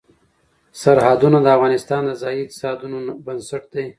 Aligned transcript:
سرحدونه 0.81 1.37
د 1.41 1.47
افغانستان 1.57 2.01
د 2.05 2.11
ځایي 2.21 2.39
اقتصادونو 2.43 2.97
بنسټ 3.25 3.63
دی. 3.73 3.85